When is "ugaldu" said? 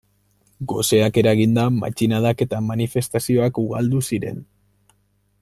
3.65-4.03